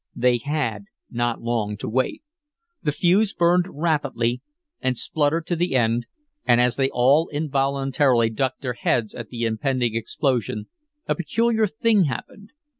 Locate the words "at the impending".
9.13-9.93